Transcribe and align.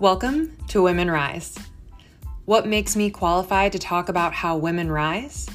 Welcome 0.00 0.56
to 0.68 0.80
Women 0.80 1.10
Rise. 1.10 1.58
What 2.44 2.68
makes 2.68 2.94
me 2.94 3.10
qualified 3.10 3.72
to 3.72 3.80
talk 3.80 4.08
about 4.08 4.32
how 4.32 4.56
women 4.56 4.92
rise? 4.92 5.48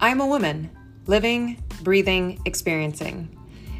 I'm 0.00 0.22
a 0.22 0.26
woman, 0.26 0.70
living, 1.06 1.62
breathing, 1.82 2.40
experiencing. 2.46 3.28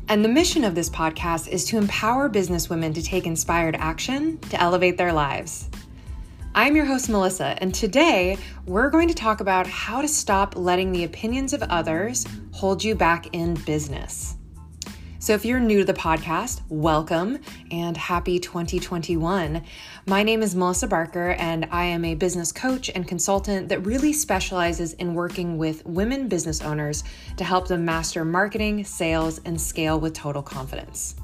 And 0.07 0.23
the 0.23 0.29
mission 0.29 0.65
of 0.65 0.75
this 0.75 0.91
podcast 0.91 1.49
is 1.49 1.65
to 1.65 1.79
empower 1.79 2.29
businesswomen 2.29 2.95
to 2.95 3.03
take 3.03 3.27
inspired 3.27 3.75
action 3.75 4.37
to 4.51 4.61
elevate 4.61 4.99
their 4.99 5.15
lives. 5.15 5.71
I'm 6.55 6.77
your 6.77 6.85
host, 6.85 7.09
Melissa, 7.09 7.57
and 7.63 7.75
today 7.75 8.37
we're 8.67 8.91
going 8.91 9.09
to 9.09 9.15
talk 9.15 9.41
about 9.41 9.67
how 9.67 10.03
to 10.03 10.09
stop 10.09 10.57
letting 10.57 10.93
the 10.93 11.05
opinions 11.05 11.55
of 11.55 11.63
others 11.63 12.27
hold 12.53 12.85
you 12.85 12.95
back 12.95 13.29
in 13.33 13.55
business. 13.55 14.37
So, 15.31 15.35
if 15.35 15.45
you're 15.45 15.61
new 15.61 15.79
to 15.79 15.85
the 15.85 15.95
podcast, 15.95 16.61
welcome 16.69 17.39
and 17.71 17.97
happy 17.97 18.41
2021. 18.41 19.63
My 20.07 20.25
name 20.25 20.43
is 20.43 20.57
Melissa 20.57 20.89
Barker, 20.89 21.37
and 21.39 21.69
I 21.71 21.85
am 21.85 22.05
a 22.05 22.17
business 22.17 22.51
coach 22.51 22.91
and 22.93 23.07
consultant 23.07 23.69
that 23.69 23.87
really 23.87 24.13
specializes 24.13 24.95
in 24.95 25.15
working 25.15 25.57
with 25.57 25.87
women 25.87 26.27
business 26.27 26.61
owners 26.63 27.05
to 27.37 27.45
help 27.45 27.69
them 27.69 27.85
master 27.85 28.25
marketing, 28.25 28.83
sales, 28.83 29.41
and 29.45 29.61
scale 29.61 30.01
with 30.01 30.15
total 30.15 30.43
confidence. 30.43 31.15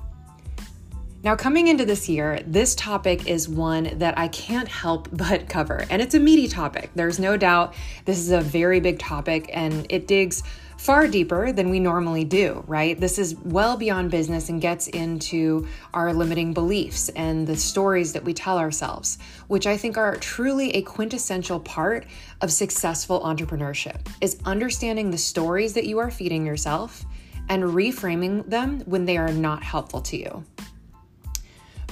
Now, 1.25 1.35
coming 1.35 1.67
into 1.67 1.85
this 1.85 2.09
year, 2.09 2.39
this 2.47 2.77
topic 2.77 3.27
is 3.27 3.49
one 3.49 3.99
that 3.99 4.17
I 4.17 4.29
can't 4.29 4.69
help 4.69 5.09
but 5.13 5.49
cover, 5.49 5.85
and 5.91 6.01
it's 6.01 6.15
a 6.15 6.21
meaty 6.21 6.47
topic. 6.47 6.93
There's 6.95 7.19
no 7.19 7.37
doubt 7.37 7.75
this 8.05 8.21
is 8.21 8.31
a 8.31 8.41
very 8.41 8.79
big 8.79 9.01
topic, 9.01 9.51
and 9.53 9.85
it 9.91 10.07
digs 10.07 10.45
far 10.87 11.09
deeper 11.09 11.51
than 11.51 11.69
we 11.69 11.81
normally 11.81 12.23
do, 12.23 12.63
right? 12.69 13.01
This 13.01 13.19
is 13.19 13.35
well 13.35 13.77
beyond 13.77 14.09
business 14.09 14.51
and 14.51 14.61
gets 14.61 14.87
into 14.87 15.67
our 15.93 16.15
limiting 16.15 16.55
beliefs 16.55 17.09
and 17.09 17.45
the 17.45 17.57
stories 17.57 18.13
that 18.13 18.23
we 18.23 18.33
tell 18.33 18.57
ourselves, 18.57 19.19
which 19.49 19.67
I 19.67 19.77
think 19.77 19.99
are 19.99 20.15
truly 20.15 20.71
a 20.77 20.83
quintessential 20.83 21.59
part 21.59 22.07
of 22.41 22.53
successful 22.53 23.21
entrepreneurship 23.23 24.07
is 24.21 24.39
understanding 24.45 25.11
the 25.11 25.19
stories 25.19 25.75
that 25.75 25.87
you 25.87 25.99
are 25.99 26.09
feeding 26.09 26.47
yourself 26.47 27.05
and 27.49 27.65
reframing 27.65 28.49
them 28.49 28.79
when 28.87 29.07
they 29.07 29.17
are 29.17 29.33
not 29.33 29.65
helpful 29.65 30.03
to 30.03 30.17
you 30.17 30.45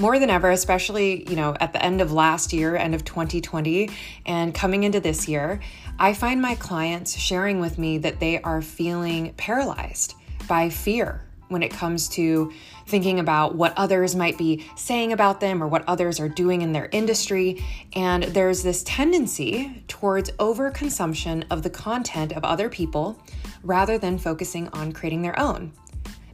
more 0.00 0.18
than 0.18 0.28
ever, 0.28 0.50
especially, 0.50 1.28
you 1.28 1.36
know, 1.36 1.56
at 1.60 1.72
the 1.72 1.82
end 1.82 2.00
of 2.00 2.12
last 2.12 2.52
year, 2.52 2.76
end 2.76 2.94
of 2.94 3.04
2020, 3.04 3.90
and 4.26 4.52
coming 4.52 4.82
into 4.82 4.98
this 4.98 5.28
year, 5.28 5.60
I 5.98 6.12
find 6.12 6.42
my 6.42 6.56
clients 6.56 7.16
sharing 7.16 7.60
with 7.60 7.78
me 7.78 7.98
that 7.98 8.18
they 8.18 8.42
are 8.42 8.60
feeling 8.60 9.32
paralyzed 9.36 10.14
by 10.48 10.68
fear 10.68 11.22
when 11.48 11.62
it 11.62 11.70
comes 11.70 12.08
to 12.08 12.52
thinking 12.86 13.20
about 13.20 13.54
what 13.54 13.72
others 13.76 14.16
might 14.16 14.36
be 14.36 14.66
saying 14.76 15.12
about 15.12 15.40
them 15.40 15.62
or 15.62 15.68
what 15.68 15.84
others 15.86 16.18
are 16.18 16.28
doing 16.28 16.62
in 16.62 16.72
their 16.72 16.88
industry. 16.90 17.62
And 17.94 18.24
there's 18.24 18.64
this 18.64 18.82
tendency 18.82 19.84
towards 19.86 20.32
overconsumption 20.32 21.44
of 21.50 21.62
the 21.62 21.70
content 21.70 22.32
of 22.32 22.44
other 22.44 22.68
people 22.68 23.16
rather 23.62 23.96
than 23.96 24.18
focusing 24.18 24.68
on 24.70 24.92
creating 24.92 25.22
their 25.22 25.38
own. 25.38 25.72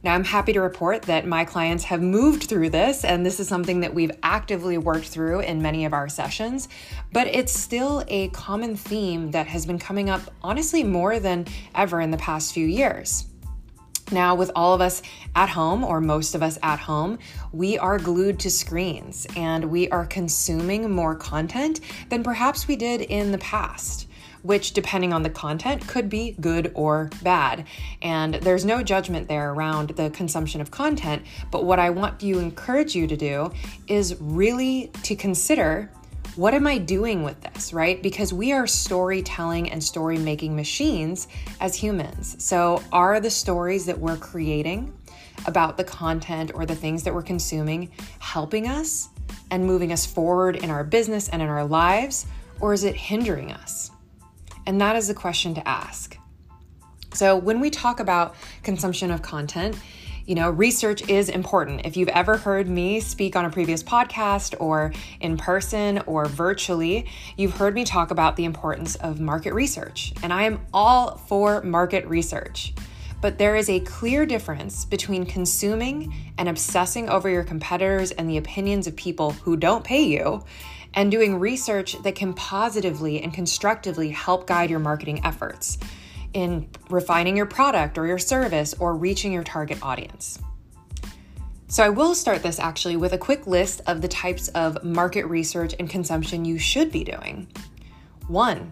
Now, 0.03 0.15
I'm 0.15 0.23
happy 0.23 0.51
to 0.53 0.61
report 0.61 1.03
that 1.03 1.27
my 1.27 1.45
clients 1.45 1.83
have 1.83 2.01
moved 2.01 2.45
through 2.45 2.71
this, 2.71 3.05
and 3.05 3.23
this 3.23 3.39
is 3.39 3.47
something 3.47 3.81
that 3.81 3.93
we've 3.93 4.11
actively 4.23 4.79
worked 4.79 5.05
through 5.05 5.41
in 5.41 5.61
many 5.61 5.85
of 5.85 5.93
our 5.93 6.09
sessions, 6.09 6.69
but 7.13 7.27
it's 7.27 7.53
still 7.53 8.03
a 8.07 8.29
common 8.29 8.75
theme 8.75 9.29
that 9.31 9.45
has 9.45 9.67
been 9.67 9.77
coming 9.77 10.09
up, 10.09 10.21
honestly, 10.41 10.83
more 10.83 11.19
than 11.19 11.45
ever 11.75 12.01
in 12.01 12.09
the 12.09 12.17
past 12.17 12.51
few 12.51 12.65
years. 12.65 13.25
Now, 14.11 14.33
with 14.33 14.49
all 14.55 14.73
of 14.73 14.81
us 14.81 15.03
at 15.35 15.49
home, 15.49 15.83
or 15.83 16.01
most 16.01 16.33
of 16.33 16.41
us 16.41 16.57
at 16.63 16.79
home, 16.79 17.19
we 17.51 17.77
are 17.77 17.99
glued 17.99 18.39
to 18.39 18.49
screens 18.49 19.27
and 19.37 19.65
we 19.65 19.87
are 19.89 20.07
consuming 20.07 20.89
more 20.89 21.15
content 21.15 21.79
than 22.09 22.23
perhaps 22.23 22.67
we 22.67 22.75
did 22.75 23.01
in 23.01 23.31
the 23.31 23.37
past 23.37 24.07
which, 24.43 24.73
depending 24.73 25.13
on 25.13 25.23
the 25.23 25.29
content, 25.29 25.87
could 25.87 26.09
be 26.09 26.35
good 26.39 26.71
or 26.75 27.09
bad. 27.23 27.65
And 28.01 28.35
there's 28.35 28.65
no 28.65 28.83
judgment 28.83 29.27
there 29.27 29.51
around 29.51 29.89
the 29.91 30.09
consumption 30.09 30.61
of 30.61 30.71
content. 30.71 31.23
But 31.51 31.65
what 31.65 31.79
I 31.79 31.89
want 31.89 32.19
to 32.21 32.39
encourage 32.39 32.95
you 32.95 33.07
to 33.07 33.17
do 33.17 33.51
is 33.87 34.15
really 34.19 34.91
to 35.03 35.15
consider 35.15 35.91
what 36.35 36.53
am 36.53 36.65
I 36.65 36.77
doing 36.77 37.23
with 37.23 37.41
this, 37.41 37.73
right? 37.73 38.01
Because 38.01 38.31
we 38.31 38.53
are 38.53 38.65
storytelling 38.65 39.69
and 39.69 39.83
story 39.83 40.17
making 40.17 40.55
machines 40.55 41.27
as 41.59 41.75
humans. 41.75 42.41
So, 42.41 42.81
are 42.93 43.19
the 43.19 43.29
stories 43.29 43.85
that 43.87 43.99
we're 43.99 44.15
creating 44.15 44.93
about 45.45 45.75
the 45.75 45.83
content 45.83 46.51
or 46.53 46.65
the 46.65 46.75
things 46.75 47.03
that 47.03 47.13
we're 47.13 47.21
consuming 47.23 47.91
helping 48.19 48.67
us 48.67 49.09
and 49.49 49.65
moving 49.65 49.91
us 49.91 50.05
forward 50.05 50.55
in 50.55 50.69
our 50.69 50.83
business 50.83 51.27
and 51.29 51.41
in 51.41 51.49
our 51.49 51.65
lives, 51.65 52.25
or 52.59 52.73
is 52.73 52.83
it 52.83 52.95
hindering 52.95 53.51
us? 53.51 53.91
And 54.65 54.79
that 54.81 54.95
is 54.95 55.07
the 55.07 55.13
question 55.13 55.53
to 55.55 55.67
ask. 55.67 56.17
So, 57.13 57.35
when 57.35 57.59
we 57.59 57.69
talk 57.69 57.99
about 57.99 58.35
consumption 58.63 59.11
of 59.11 59.21
content, 59.21 59.75
you 60.25 60.35
know, 60.35 60.49
research 60.49 61.07
is 61.09 61.29
important. 61.29 61.81
If 61.85 61.97
you've 61.97 62.09
ever 62.09 62.37
heard 62.37 62.69
me 62.69 62.99
speak 62.99 63.35
on 63.35 63.43
a 63.43 63.49
previous 63.49 63.83
podcast 63.83 64.55
or 64.59 64.93
in 65.19 65.35
person 65.35 65.99
or 66.05 66.25
virtually, 66.25 67.09
you've 67.37 67.57
heard 67.57 67.73
me 67.73 67.83
talk 67.83 68.11
about 68.11 68.37
the 68.37 68.45
importance 68.45 68.95
of 68.95 69.19
market 69.19 69.53
research. 69.53 70.13
And 70.23 70.31
I 70.31 70.43
am 70.43 70.61
all 70.73 71.17
for 71.17 71.61
market 71.63 72.05
research. 72.07 72.73
But 73.19 73.37
there 73.37 73.55
is 73.55 73.69
a 73.69 73.79
clear 73.81 74.25
difference 74.25 74.85
between 74.85 75.25
consuming 75.25 76.13
and 76.37 76.49
obsessing 76.49 77.09
over 77.09 77.29
your 77.29 77.43
competitors 77.43 78.11
and 78.11 78.29
the 78.29 78.37
opinions 78.37 78.87
of 78.87 78.95
people 78.95 79.31
who 79.31 79.57
don't 79.57 79.83
pay 79.83 80.03
you 80.03 80.43
and 80.93 81.11
doing 81.11 81.39
research 81.39 82.01
that 82.03 82.15
can 82.15 82.33
positively 82.33 83.21
and 83.21 83.33
constructively 83.33 84.09
help 84.09 84.47
guide 84.47 84.69
your 84.69 84.79
marketing 84.79 85.23
efforts 85.23 85.77
in 86.33 86.67
refining 86.89 87.35
your 87.35 87.45
product 87.45 87.97
or 87.97 88.07
your 88.07 88.17
service 88.17 88.73
or 88.79 88.95
reaching 88.95 89.31
your 89.31 89.43
target 89.43 89.79
audience. 89.81 90.39
So, 91.67 91.83
I 91.83 91.89
will 91.89 92.13
start 92.13 92.43
this 92.43 92.59
actually 92.59 92.97
with 92.97 93.13
a 93.13 93.17
quick 93.17 93.47
list 93.47 93.81
of 93.87 94.01
the 94.01 94.07
types 94.09 94.49
of 94.49 94.83
market 94.83 95.25
research 95.25 95.73
and 95.79 95.89
consumption 95.89 96.43
you 96.43 96.57
should 96.57 96.91
be 96.91 97.05
doing. 97.05 97.47
One, 98.27 98.71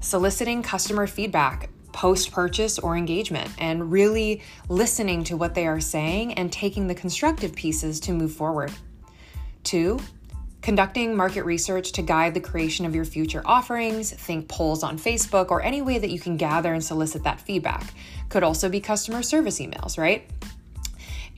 soliciting 0.00 0.62
customer 0.62 1.06
feedback 1.06 1.68
post 1.92 2.32
purchase 2.32 2.78
or 2.78 2.96
engagement 2.96 3.50
and 3.58 3.92
really 3.92 4.42
listening 4.68 5.24
to 5.24 5.36
what 5.36 5.54
they 5.54 5.66
are 5.66 5.80
saying 5.80 6.32
and 6.34 6.50
taking 6.50 6.86
the 6.86 6.94
constructive 6.94 7.54
pieces 7.54 8.00
to 8.00 8.12
move 8.12 8.32
forward. 8.32 8.72
Two, 9.64 9.98
Conducting 10.62 11.16
market 11.16 11.44
research 11.44 11.92
to 11.92 12.02
guide 12.02 12.34
the 12.34 12.40
creation 12.40 12.84
of 12.84 12.94
your 12.94 13.06
future 13.06 13.42
offerings, 13.46 14.12
think 14.12 14.46
polls 14.46 14.82
on 14.82 14.98
Facebook, 14.98 15.50
or 15.50 15.62
any 15.62 15.80
way 15.80 15.98
that 15.98 16.10
you 16.10 16.20
can 16.20 16.36
gather 16.36 16.74
and 16.74 16.84
solicit 16.84 17.24
that 17.24 17.40
feedback. 17.40 17.94
Could 18.28 18.42
also 18.42 18.68
be 18.68 18.80
customer 18.80 19.22
service 19.22 19.58
emails, 19.58 19.96
right? 19.96 20.28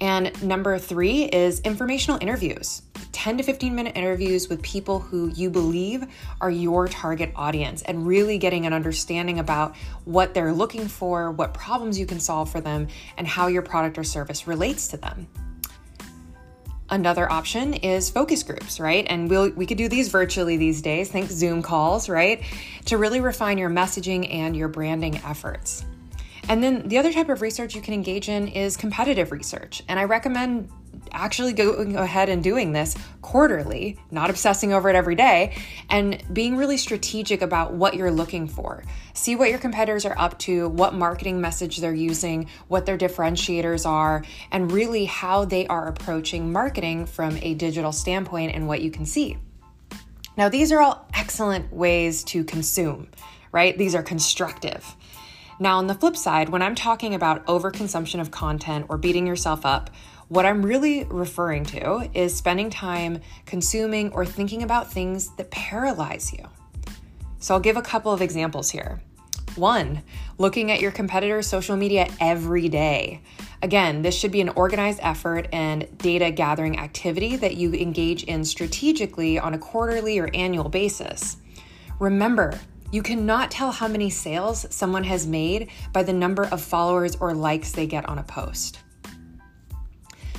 And 0.00 0.42
number 0.42 0.76
three 0.78 1.24
is 1.24 1.60
informational 1.60 2.18
interviews 2.20 2.82
10 3.12 3.36
to 3.36 3.42
15 3.44 3.74
minute 3.74 3.96
interviews 3.96 4.48
with 4.48 4.60
people 4.62 4.98
who 4.98 5.28
you 5.28 5.48
believe 5.48 6.04
are 6.40 6.50
your 6.50 6.88
target 6.88 7.30
audience 7.36 7.82
and 7.82 8.04
really 8.06 8.38
getting 8.38 8.66
an 8.66 8.72
understanding 8.72 9.38
about 9.38 9.76
what 10.04 10.34
they're 10.34 10.52
looking 10.52 10.88
for, 10.88 11.30
what 11.30 11.54
problems 11.54 11.98
you 11.98 12.06
can 12.06 12.18
solve 12.18 12.50
for 12.50 12.60
them, 12.60 12.88
and 13.16 13.28
how 13.28 13.46
your 13.46 13.62
product 13.62 13.96
or 13.98 14.02
service 14.02 14.48
relates 14.48 14.88
to 14.88 14.96
them. 14.96 15.28
Another 16.92 17.32
option 17.32 17.72
is 17.72 18.10
focus 18.10 18.42
groups, 18.42 18.78
right? 18.78 19.06
And 19.08 19.30
we'll, 19.30 19.48
we 19.52 19.64
could 19.64 19.78
do 19.78 19.88
these 19.88 20.08
virtually 20.08 20.58
these 20.58 20.82
days. 20.82 21.10
Think 21.10 21.30
Zoom 21.30 21.62
calls, 21.62 22.06
right? 22.06 22.42
To 22.84 22.98
really 22.98 23.20
refine 23.20 23.56
your 23.56 23.70
messaging 23.70 24.30
and 24.30 24.54
your 24.54 24.68
branding 24.68 25.16
efforts. 25.24 25.86
And 26.50 26.62
then 26.62 26.86
the 26.86 26.98
other 26.98 27.10
type 27.10 27.30
of 27.30 27.40
research 27.40 27.74
you 27.74 27.80
can 27.80 27.94
engage 27.94 28.28
in 28.28 28.46
is 28.46 28.76
competitive 28.76 29.32
research. 29.32 29.82
And 29.88 29.98
I 29.98 30.04
recommend 30.04 30.68
actually 31.10 31.52
going 31.52 31.96
ahead 31.96 32.28
and 32.28 32.42
doing 32.42 32.72
this 32.72 32.96
quarterly, 33.20 33.98
not 34.10 34.30
obsessing 34.30 34.72
over 34.72 34.88
it 34.88 34.96
every 34.96 35.14
day, 35.14 35.56
and 35.90 36.22
being 36.32 36.56
really 36.56 36.76
strategic 36.76 37.42
about 37.42 37.72
what 37.72 37.94
you're 37.94 38.10
looking 38.10 38.46
for. 38.46 38.84
See 39.14 39.36
what 39.36 39.50
your 39.50 39.58
competitors 39.58 40.04
are 40.04 40.18
up 40.18 40.38
to, 40.40 40.68
what 40.68 40.94
marketing 40.94 41.40
message 41.40 41.78
they're 41.78 41.94
using, 41.94 42.48
what 42.68 42.86
their 42.86 42.98
differentiators 42.98 43.86
are, 43.86 44.24
and 44.50 44.72
really 44.72 45.04
how 45.04 45.44
they 45.44 45.66
are 45.66 45.88
approaching 45.88 46.52
marketing 46.52 47.06
from 47.06 47.36
a 47.42 47.54
digital 47.54 47.92
standpoint 47.92 48.54
and 48.54 48.66
what 48.68 48.82
you 48.82 48.90
can 48.90 49.06
see. 49.06 49.36
Now, 50.36 50.48
these 50.48 50.72
are 50.72 50.80
all 50.80 51.06
excellent 51.12 51.72
ways 51.72 52.24
to 52.24 52.42
consume, 52.44 53.08
right? 53.50 53.76
These 53.76 53.94
are 53.94 54.02
constructive. 54.02 54.96
Now, 55.60 55.78
on 55.78 55.86
the 55.86 55.94
flip 55.94 56.16
side, 56.16 56.48
when 56.48 56.62
I'm 56.62 56.74
talking 56.74 57.14
about 57.14 57.46
overconsumption 57.46 58.20
of 58.20 58.30
content 58.30 58.86
or 58.88 58.96
beating 58.96 59.26
yourself 59.26 59.66
up, 59.66 59.90
what 60.32 60.46
I'm 60.46 60.64
really 60.64 61.04
referring 61.04 61.66
to 61.66 62.08
is 62.14 62.34
spending 62.34 62.70
time 62.70 63.20
consuming 63.44 64.10
or 64.12 64.24
thinking 64.24 64.62
about 64.62 64.90
things 64.90 65.28
that 65.36 65.50
paralyze 65.50 66.32
you. 66.32 66.48
So 67.38 67.52
I'll 67.52 67.60
give 67.60 67.76
a 67.76 67.82
couple 67.82 68.14
of 68.14 68.22
examples 68.22 68.70
here. 68.70 69.02
One, 69.56 70.02
looking 70.38 70.70
at 70.70 70.80
your 70.80 70.90
competitors' 70.90 71.46
social 71.46 71.76
media 71.76 72.08
every 72.18 72.70
day. 72.70 73.20
Again, 73.60 74.00
this 74.00 74.14
should 74.14 74.32
be 74.32 74.40
an 74.40 74.48
organized 74.48 75.00
effort 75.02 75.48
and 75.52 75.86
data 75.98 76.30
gathering 76.30 76.78
activity 76.78 77.36
that 77.36 77.58
you 77.58 77.74
engage 77.74 78.22
in 78.24 78.42
strategically 78.46 79.38
on 79.38 79.52
a 79.52 79.58
quarterly 79.58 80.18
or 80.18 80.30
annual 80.32 80.70
basis. 80.70 81.36
Remember, 82.00 82.58
you 82.90 83.02
cannot 83.02 83.50
tell 83.50 83.70
how 83.70 83.86
many 83.86 84.08
sales 84.08 84.64
someone 84.70 85.04
has 85.04 85.26
made 85.26 85.68
by 85.92 86.02
the 86.02 86.14
number 86.14 86.44
of 86.44 86.62
followers 86.62 87.16
or 87.16 87.34
likes 87.34 87.72
they 87.72 87.86
get 87.86 88.08
on 88.08 88.18
a 88.18 88.22
post. 88.22 88.78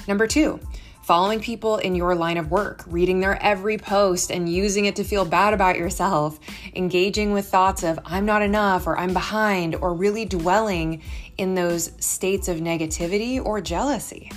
Number 0.07 0.27
two, 0.27 0.59
following 1.03 1.39
people 1.39 1.77
in 1.77 1.95
your 1.95 2.15
line 2.15 2.37
of 2.37 2.51
work, 2.51 2.83
reading 2.87 3.19
their 3.19 3.41
every 3.41 3.77
post 3.77 4.31
and 4.31 4.49
using 4.49 4.85
it 4.85 4.95
to 4.97 5.03
feel 5.03 5.25
bad 5.25 5.53
about 5.53 5.77
yourself, 5.77 6.39
engaging 6.75 7.31
with 7.31 7.47
thoughts 7.47 7.83
of 7.83 7.99
I'm 8.05 8.25
not 8.25 8.41
enough 8.41 8.87
or 8.87 8.97
I'm 8.97 9.13
behind, 9.13 9.75
or 9.75 9.93
really 9.93 10.25
dwelling 10.25 11.01
in 11.37 11.55
those 11.55 11.91
states 12.03 12.47
of 12.47 12.57
negativity 12.57 13.43
or 13.43 13.61
jealousy. 13.61 14.31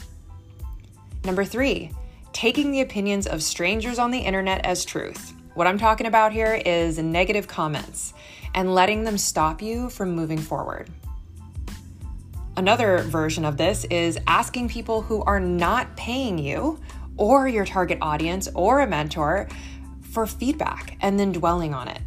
Number 1.25 1.45
three, 1.45 1.91
taking 2.33 2.71
the 2.71 2.83
opinions 2.83 3.27
of 3.27 3.43
strangers 3.43 3.99
on 3.99 4.11
the 4.11 4.19
internet 4.19 4.65
as 4.65 4.85
truth. 4.85 5.33
What 5.55 5.67
I'm 5.67 5.79
talking 5.79 6.07
about 6.07 6.33
here 6.33 6.61
is 6.67 6.99
negative 6.99 7.49
comments 7.49 8.13
and 8.55 8.75
letting 8.75 9.05
them 9.05 9.19
stop 9.19 9.63
you 9.63 9.89
from 9.91 10.15
moving 10.15 10.39
forward. 10.39 10.91
Another 12.57 13.03
version 13.03 13.45
of 13.45 13.59
this 13.59 13.85
is 13.85 14.19
asking 14.27 14.71
people 14.71 15.03
who 15.03 15.23
are 15.25 15.41
not 15.41 15.95
paying 15.95 16.39
you 16.39 16.81
or 17.19 17.47
your 17.47 17.67
target 17.67 17.99
audience 18.01 18.49
or 18.55 18.81
a 18.81 18.87
mentor 18.87 19.49
for 20.01 20.27
feedback 20.27 20.97
and 21.03 21.21
then 21.21 21.33
dwelling 21.33 21.75
on 21.75 21.89
it. 21.89 22.01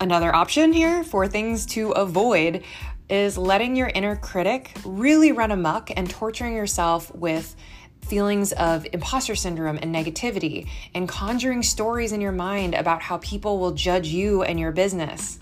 Another 0.00 0.34
option 0.34 0.72
here 0.74 1.02
for 1.02 1.26
things 1.26 1.64
to 1.66 1.92
avoid 1.92 2.62
is 3.08 3.38
letting 3.38 3.74
your 3.74 3.90
inner 3.94 4.16
critic 4.16 4.76
really 4.84 5.32
run 5.32 5.50
amok 5.50 5.90
and 5.96 6.10
torturing 6.10 6.54
yourself 6.54 7.12
with 7.14 7.56
feelings 8.02 8.52
of 8.52 8.86
imposter 8.92 9.34
syndrome 9.34 9.78
and 9.80 9.94
negativity 9.94 10.68
and 10.94 11.08
conjuring 11.08 11.62
stories 11.62 12.12
in 12.12 12.20
your 12.20 12.32
mind 12.32 12.74
about 12.74 13.00
how 13.00 13.16
people 13.18 13.58
will 13.58 13.72
judge 13.72 14.08
you 14.08 14.42
and 14.42 14.60
your 14.60 14.72
business. 14.72 15.38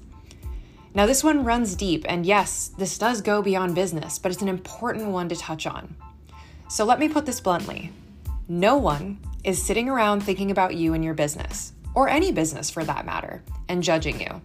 Now, 0.96 1.04
this 1.04 1.22
one 1.22 1.44
runs 1.44 1.74
deep, 1.74 2.06
and 2.08 2.24
yes, 2.24 2.68
this 2.78 2.96
does 2.96 3.20
go 3.20 3.42
beyond 3.42 3.74
business, 3.74 4.18
but 4.18 4.32
it's 4.32 4.40
an 4.40 4.48
important 4.48 5.08
one 5.08 5.28
to 5.28 5.36
touch 5.36 5.66
on. 5.66 5.94
So 6.70 6.86
let 6.86 6.98
me 6.98 7.06
put 7.06 7.26
this 7.26 7.38
bluntly 7.38 7.92
no 8.48 8.78
one 8.78 9.18
is 9.44 9.62
sitting 9.62 9.90
around 9.90 10.22
thinking 10.22 10.50
about 10.50 10.74
you 10.74 10.94
and 10.94 11.04
your 11.04 11.12
business, 11.12 11.74
or 11.94 12.08
any 12.08 12.32
business 12.32 12.70
for 12.70 12.82
that 12.84 13.04
matter, 13.04 13.42
and 13.68 13.82
judging 13.82 14.18
you. 14.18 14.40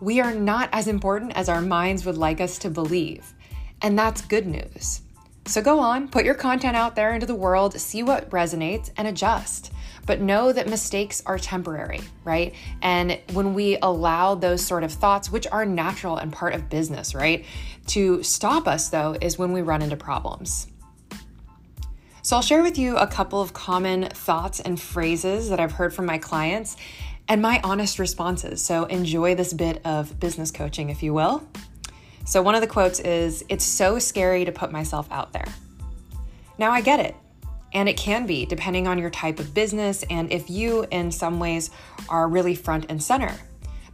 We 0.00 0.20
are 0.20 0.34
not 0.34 0.68
as 0.72 0.88
important 0.88 1.36
as 1.36 1.48
our 1.48 1.60
minds 1.60 2.04
would 2.04 2.18
like 2.18 2.40
us 2.40 2.58
to 2.58 2.70
believe, 2.70 3.32
and 3.80 3.96
that's 3.96 4.22
good 4.22 4.48
news. 4.48 5.02
So 5.46 5.62
go 5.62 5.78
on, 5.78 6.08
put 6.08 6.24
your 6.24 6.34
content 6.34 6.74
out 6.74 6.96
there 6.96 7.14
into 7.14 7.26
the 7.26 7.36
world, 7.36 7.78
see 7.78 8.02
what 8.02 8.30
resonates, 8.30 8.90
and 8.96 9.06
adjust 9.06 9.72
but 10.08 10.22
know 10.22 10.50
that 10.50 10.66
mistakes 10.66 11.22
are 11.26 11.38
temporary, 11.38 12.00
right? 12.24 12.54
And 12.80 13.20
when 13.34 13.52
we 13.52 13.76
allow 13.82 14.34
those 14.34 14.64
sort 14.64 14.82
of 14.82 14.90
thoughts, 14.90 15.30
which 15.30 15.46
are 15.48 15.66
natural 15.66 16.16
and 16.16 16.32
part 16.32 16.54
of 16.54 16.70
business, 16.70 17.14
right, 17.14 17.44
to 17.88 18.22
stop 18.22 18.66
us 18.66 18.88
though, 18.88 19.18
is 19.20 19.38
when 19.38 19.52
we 19.52 19.60
run 19.60 19.82
into 19.82 19.96
problems. 19.96 20.66
So 22.22 22.36
I'll 22.36 22.42
share 22.42 22.62
with 22.62 22.78
you 22.78 22.96
a 22.96 23.06
couple 23.06 23.42
of 23.42 23.52
common 23.52 24.08
thoughts 24.08 24.60
and 24.60 24.80
phrases 24.80 25.50
that 25.50 25.60
I've 25.60 25.72
heard 25.72 25.92
from 25.92 26.06
my 26.06 26.16
clients 26.16 26.78
and 27.28 27.42
my 27.42 27.60
honest 27.62 27.98
responses. 27.98 28.64
So 28.64 28.84
enjoy 28.86 29.34
this 29.34 29.52
bit 29.52 29.84
of 29.84 30.18
business 30.18 30.50
coaching, 30.50 30.88
if 30.88 31.02
you 31.02 31.12
will. 31.12 31.46
So, 32.24 32.42
one 32.42 32.54
of 32.54 32.60
the 32.60 32.66
quotes 32.66 33.00
is 33.00 33.44
It's 33.48 33.64
so 33.64 33.98
scary 33.98 34.44
to 34.44 34.52
put 34.52 34.70
myself 34.70 35.06
out 35.10 35.32
there. 35.32 35.48
Now, 36.58 36.72
I 36.72 36.82
get 36.82 37.00
it. 37.00 37.14
And 37.72 37.88
it 37.88 37.96
can 37.96 38.26
be, 38.26 38.46
depending 38.46 38.86
on 38.86 38.98
your 38.98 39.10
type 39.10 39.38
of 39.38 39.52
business 39.52 40.02
and 40.10 40.32
if 40.32 40.48
you, 40.48 40.86
in 40.90 41.10
some 41.10 41.38
ways, 41.38 41.70
are 42.08 42.28
really 42.28 42.54
front 42.54 42.86
and 42.88 43.02
center. 43.02 43.34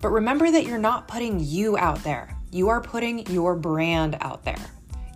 But 0.01 0.11
remember 0.11 0.51
that 0.51 0.67
you're 0.67 0.79
not 0.79 1.09
putting 1.09 1.41
you 1.41 1.77
out 1.77 2.03
there, 2.05 2.37
you 2.51 2.69
are 2.69 2.81
putting 2.81 3.27
your 3.31 3.57
brand 3.57 4.17
out 4.21 4.45
there. 4.45 4.57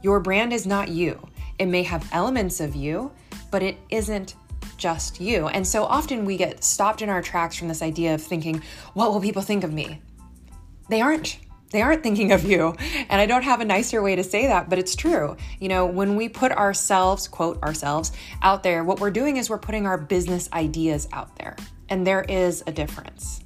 Your 0.02 0.20
brand 0.20 0.52
is 0.52 0.66
not 0.66 0.88
you. 0.88 1.20
It 1.58 1.66
may 1.66 1.82
have 1.82 2.08
elements 2.12 2.60
of 2.60 2.74
you, 2.74 3.12
but 3.50 3.62
it 3.62 3.78
isn't 3.90 4.34
just 4.76 5.20
you. 5.20 5.48
And 5.48 5.66
so 5.66 5.84
often 5.84 6.24
we 6.24 6.36
get 6.36 6.64
stopped 6.64 7.02
in 7.02 7.08
our 7.08 7.20
tracks 7.22 7.56
from 7.56 7.68
this 7.68 7.82
idea 7.82 8.14
of 8.14 8.22
thinking, 8.22 8.62
what 8.94 9.12
will 9.12 9.20
people 9.20 9.42
think 9.42 9.64
of 9.64 9.72
me? 9.72 10.00
They 10.88 11.00
aren't 11.00 11.38
they 11.70 11.82
aren't 11.82 12.02
thinking 12.02 12.32
of 12.32 12.44
you. 12.44 12.74
And 13.08 13.20
I 13.20 13.26
don't 13.26 13.42
have 13.42 13.60
a 13.60 13.64
nicer 13.64 14.02
way 14.02 14.16
to 14.16 14.24
say 14.24 14.46
that, 14.46 14.70
but 14.70 14.78
it's 14.78 14.96
true. 14.96 15.36
You 15.60 15.68
know, 15.68 15.86
when 15.86 16.16
we 16.16 16.28
put 16.28 16.52
ourselves, 16.52 17.28
quote, 17.28 17.62
ourselves 17.62 18.12
out 18.42 18.62
there, 18.62 18.84
what 18.84 19.00
we're 19.00 19.10
doing 19.10 19.36
is 19.36 19.50
we're 19.50 19.58
putting 19.58 19.86
our 19.86 19.98
business 19.98 20.48
ideas 20.52 21.08
out 21.12 21.36
there. 21.36 21.56
And 21.88 22.06
there 22.06 22.22
is 22.22 22.62
a 22.66 22.72
difference. 22.72 23.42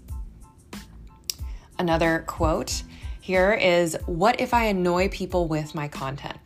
Another 1.78 2.24
quote 2.26 2.82
here 3.20 3.52
is 3.54 3.96
What 4.06 4.40
if 4.40 4.52
I 4.52 4.64
annoy 4.64 5.08
people 5.08 5.48
with 5.48 5.74
my 5.74 5.88
content? 5.88 6.38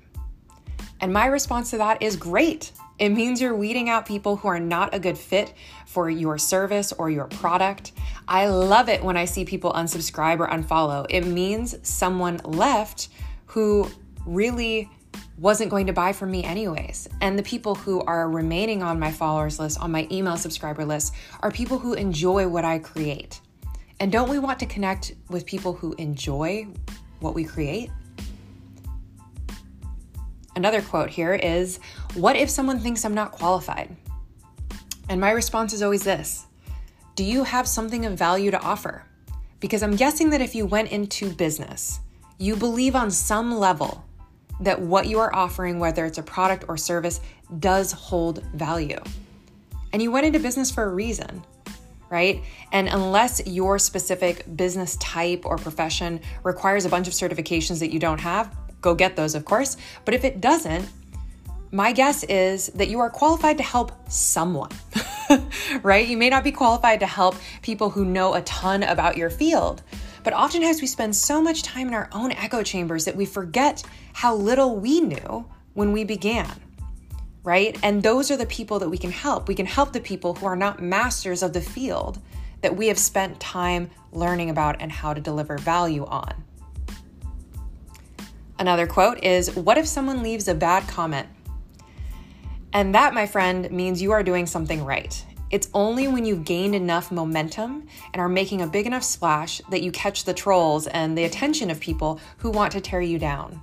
And 1.00 1.12
my 1.12 1.26
response 1.26 1.70
to 1.70 1.78
that 1.78 2.00
is 2.02 2.17
great. 2.17 2.73
It 2.98 3.10
means 3.10 3.40
you're 3.40 3.54
weeding 3.54 3.90
out 3.90 4.06
people 4.06 4.37
who 4.37 4.48
are 4.48 4.60
not 4.60 4.94
a 4.94 4.98
good 4.98 5.19
fit 5.19 5.52
for 5.87 6.08
your 6.08 6.38
service 6.38 6.93
or 6.93 7.10
your 7.10 7.26
product. 7.26 7.93
I 8.26 8.48
love 8.48 8.88
it 8.88 9.04
when 9.04 9.16
I 9.16 9.26
see 9.26 9.44
people 9.44 9.72
unsubscribe 9.72 10.40
or 10.40 10.48
unfollow. 10.48 11.06
It 11.10 11.26
means 11.26 11.76
someone 11.82 12.40
left 12.44 13.08
who 13.46 13.90
really 14.25 14.90
wasn't 15.38 15.70
going 15.70 15.87
to 15.87 15.93
buy 15.93 16.12
from 16.12 16.31
me 16.31 16.43
anyways. 16.43 17.08
And 17.20 17.38
the 17.38 17.43
people 17.43 17.75
who 17.75 18.00
are 18.02 18.31
remaining 18.31 18.82
on 18.82 18.99
my 18.99 19.12
followers 19.12 19.58
list, 19.58 19.78
on 19.81 19.90
my 19.90 20.08
email 20.10 20.37
subscriber 20.37 20.84
list, 20.84 21.14
are 21.40 21.50
people 21.50 21.78
who 21.78 21.92
enjoy 21.92 22.49
what 22.49 22.64
I 22.64 22.78
create. 22.78 23.40
And 24.00 24.10
don't 24.10 24.28
we 24.28 24.38
want 24.38 24.58
to 24.60 24.66
connect 24.66 25.14
with 25.28 25.44
people 25.44 25.75
who 25.75 25.94
enjoy 25.94 26.69
what 27.20 27.34
we 27.34 27.44
create? 27.44 27.90
Another 30.56 30.80
quote 30.80 31.10
here 31.10 31.34
is 31.34 31.78
What 32.14 32.34
if 32.34 32.48
someone 32.48 32.80
thinks 32.80 33.04
I'm 33.04 33.14
not 33.14 33.32
qualified? 33.32 33.94
And 35.08 35.20
my 35.20 35.30
response 35.30 35.74
is 35.74 35.82
always 35.82 36.02
this 36.02 36.46
Do 37.14 37.22
you 37.22 37.44
have 37.44 37.68
something 37.68 38.06
of 38.06 38.18
value 38.18 38.50
to 38.50 38.60
offer? 38.60 39.04
Because 39.60 39.82
I'm 39.82 39.96
guessing 39.96 40.30
that 40.30 40.40
if 40.40 40.54
you 40.54 40.64
went 40.64 40.90
into 40.90 41.30
business, 41.30 42.00
you 42.38 42.56
believe 42.56 42.96
on 42.96 43.10
some 43.10 43.54
level 43.54 44.02
that 44.60 44.80
what 44.80 45.06
you 45.06 45.18
are 45.18 45.34
offering, 45.34 45.78
whether 45.78 46.06
it's 46.06 46.18
a 46.18 46.22
product 46.22 46.64
or 46.68 46.78
service, 46.78 47.20
does 47.58 47.92
hold 47.92 48.42
value. 48.54 49.00
And 49.92 50.02
you 50.02 50.10
went 50.10 50.26
into 50.26 50.38
business 50.38 50.70
for 50.70 50.84
a 50.84 50.88
reason, 50.88 51.42
right? 52.10 52.42
And 52.72 52.88
unless 52.88 53.46
your 53.46 53.78
specific 53.78 54.44
business 54.56 54.96
type 54.96 55.44
or 55.44 55.56
profession 55.56 56.20
requires 56.42 56.86
a 56.86 56.88
bunch 56.88 57.08
of 57.08 57.14
certifications 57.14 57.80
that 57.80 57.92
you 57.92 57.98
don't 57.98 58.20
have, 58.20 58.54
go 58.87 58.95
get 58.95 59.16
those, 59.16 59.35
of 59.35 59.45
course. 59.45 59.76
But 60.05 60.14
if 60.14 60.25
it 60.25 60.40
doesn't, 60.40 60.88
my 61.73 61.93
guess 61.93 62.23
is 62.25 62.69
that 62.69 62.88
you 62.88 63.00
are 63.00 63.11
qualified 63.11 63.59
to 63.59 63.64
help 63.64 63.90
someone, 64.09 64.71
right? 65.83 66.07
You 66.07 66.16
may 66.16 66.31
not 66.31 66.45
be 66.45 66.52
qualified 66.52 67.00
to 67.00 67.07
help 67.07 67.35
people 67.62 67.90
who 67.90 68.05
know 68.05 68.35
a 68.35 68.43
ton 68.43 68.85
about 68.85 69.16
your 69.16 69.28
field, 69.28 69.83
but 70.23 70.33
oftentimes 70.33 70.81
we 70.81 70.87
spend 70.87 71.16
so 71.16 71.43
much 71.43 71.64
time 71.64 71.88
in 71.88 71.95
our 71.95 72.09
own 72.12 72.31
echo 72.33 72.62
chambers 72.62 73.05
that 73.05 73.16
we 73.16 73.26
forget 73.26 73.83
how 74.12 74.35
little 74.37 74.76
we 74.76 75.00
knew 75.00 75.45
when 75.75 75.90
we 75.90 76.05
began, 76.05 76.55
right? 77.43 77.76
And 77.83 78.05
those 78.05 78.31
are 78.31 78.37
the 78.37 78.47
people 78.47 78.78
that 78.78 78.88
we 78.88 78.99
can 78.99 79.11
help. 79.11 79.49
We 79.49 79.57
can 79.57 79.66
help 79.66 79.93
the 79.93 80.00
people 80.00 80.35
who 80.35 80.47
are 80.47 80.57
not 80.57 80.81
masters 80.81 81.43
of 81.43 81.52
the 81.52 81.61
field 81.61 82.21
that 82.62 82.76
we 82.76 82.87
have 82.87 82.99
spent 82.99 83.40
time 83.40 83.90
learning 84.12 84.50
about 84.50 84.81
and 84.81 84.93
how 84.93 85.12
to 85.12 85.21
deliver 85.21 85.59
value 85.59 86.07
on. 86.07 86.45
Another 88.58 88.86
quote 88.86 89.22
is 89.22 89.54
What 89.54 89.78
if 89.78 89.86
someone 89.86 90.22
leaves 90.22 90.48
a 90.48 90.54
bad 90.54 90.88
comment? 90.88 91.28
And 92.72 92.94
that, 92.94 93.14
my 93.14 93.26
friend, 93.26 93.70
means 93.70 94.02
you 94.02 94.12
are 94.12 94.22
doing 94.22 94.46
something 94.46 94.84
right. 94.84 95.25
It's 95.50 95.68
only 95.75 96.08
when 96.08 96.25
you've 96.25 96.44
gained 96.44 96.75
enough 96.75 97.12
momentum 97.12 97.86
and 98.12 98.20
are 98.20 98.28
making 98.28 98.62
a 98.62 98.66
big 98.66 98.86
enough 98.86 99.04
splash 99.04 99.60
that 99.70 99.82
you 99.82 99.92
catch 99.92 100.25
the 100.25 100.34
trolls 100.34 100.86
and 100.88 101.16
the 101.16 101.25
attention 101.25 101.70
of 101.70 101.78
people 101.78 102.20
who 102.38 102.50
want 102.50 102.72
to 102.72 102.80
tear 102.80 103.00
you 103.00 103.18
down. 103.18 103.62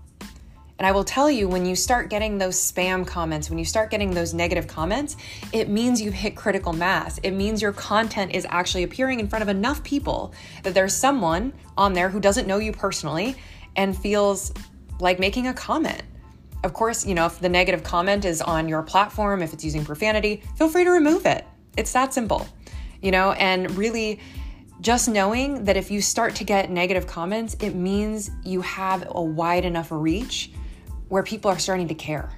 And 0.79 0.87
I 0.87 0.91
will 0.91 1.03
tell 1.03 1.29
you, 1.29 1.47
when 1.47 1.65
you 1.65 1.75
start 1.75 2.09
getting 2.09 2.37
those 2.37 2.55
spam 2.55 3.05
comments, 3.05 3.49
when 3.49 3.59
you 3.59 3.65
start 3.65 3.91
getting 3.91 4.11
those 4.11 4.33
negative 4.33 4.67
comments, 4.67 5.17
it 5.51 5.69
means 5.69 6.01
you've 6.01 6.13
hit 6.13 6.35
critical 6.35 6.73
mass. 6.73 7.19
It 7.21 7.31
means 7.31 7.61
your 7.61 7.73
content 7.73 8.33
is 8.33 8.47
actually 8.49 8.83
appearing 8.83 9.19
in 9.19 9.27
front 9.27 9.43
of 9.43 9.49
enough 9.49 9.83
people 9.83 10.33
that 10.63 10.73
there's 10.73 10.95
someone 10.95 11.53
on 11.77 11.93
there 11.93 12.09
who 12.09 12.19
doesn't 12.19 12.47
know 12.47 12.57
you 12.57 12.71
personally 12.71 13.35
and 13.75 13.97
feels 13.97 14.51
like 14.99 15.19
making 15.19 15.47
a 15.47 15.53
comment. 15.53 16.03
Of 16.63 16.73
course, 16.73 17.05
you 17.05 17.13
know, 17.13 17.25
if 17.25 17.39
the 17.39 17.49
negative 17.49 17.83
comment 17.83 18.25
is 18.25 18.41
on 18.41 18.69
your 18.69 18.83
platform, 18.83 19.41
if 19.41 19.53
it's 19.53 19.65
using 19.65 19.83
profanity, 19.83 20.43
feel 20.57 20.69
free 20.69 20.83
to 20.83 20.91
remove 20.91 21.25
it. 21.25 21.45
It's 21.75 21.91
that 21.93 22.13
simple, 22.13 22.47
you 23.01 23.11
know, 23.11 23.33
and 23.33 23.69
really 23.77 24.19
just 24.79 25.07
knowing 25.07 25.63
that 25.65 25.77
if 25.77 25.91
you 25.91 26.01
start 26.01 26.35
to 26.35 26.43
get 26.43 26.69
negative 26.69 27.07
comments, 27.07 27.55
it 27.61 27.73
means 27.75 28.31
you 28.43 28.61
have 28.61 29.07
a 29.11 29.21
wide 29.21 29.65
enough 29.65 29.91
reach 29.91 30.51
where 31.09 31.23
people 31.23 31.49
are 31.49 31.59
starting 31.59 31.87
to 31.87 31.95
care. 31.95 32.29